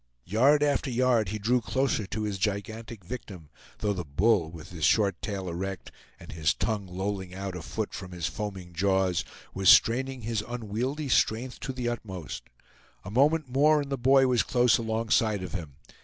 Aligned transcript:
Yard 0.25 0.63
after 0.63 0.89
yard 0.89 1.29
he 1.29 1.37
drew 1.37 1.61
closer 1.61 2.07
to 2.07 2.23
his 2.23 2.39
gigantic 2.39 3.05
victim, 3.05 3.49
though 3.77 3.93
the 3.93 4.03
bull, 4.03 4.49
with 4.49 4.71
his 4.71 4.83
short 4.83 5.15
tail 5.21 5.47
erect 5.47 5.91
and 6.19 6.31
his 6.31 6.55
tongue 6.55 6.87
lolling 6.87 7.35
out 7.35 7.55
a 7.55 7.61
foot 7.61 7.93
from 7.93 8.11
his 8.11 8.25
foaming 8.25 8.73
jaws, 8.73 9.23
was 9.53 9.69
straining 9.69 10.21
his 10.21 10.43
unwieldy 10.47 11.07
strength 11.07 11.59
to 11.59 11.71
the 11.71 11.87
utmost. 11.87 12.49
A 13.05 13.11
moment 13.11 13.47
more 13.47 13.79
and 13.79 13.91
the 13.91 13.95
boy 13.95 14.25
was 14.25 14.41
close 14.41 14.79
alongside 14.79 15.43
of 15.43 15.53
him. 15.53 15.75